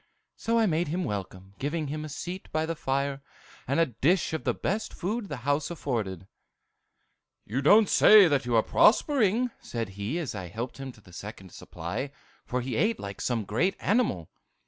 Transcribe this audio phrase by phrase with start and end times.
[0.35, 3.21] So I made him welcome, giving him a seat by the fire,
[3.67, 6.25] and a dish of the best food the house afforded.
[7.45, 11.51] "'You don't say that you're prospering,' said he, as I helped him to the second
[11.51, 12.09] supply;
[12.47, 14.31] for he ate like some great animal.